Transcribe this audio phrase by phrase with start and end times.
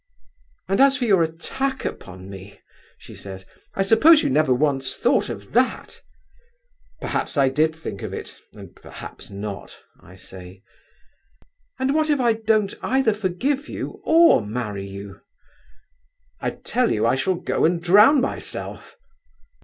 [0.67, 2.59] 'And as for your attack upon me,'
[2.97, 6.01] she says, 'I suppose you never once thought of that?'
[6.99, 10.63] 'Perhaps I did think of it, and perhaps not,' I say.
[11.77, 15.21] 'And what if I don't either forgive you or marry, you?'
[16.39, 18.97] 'I tell you I shall go and drown myself.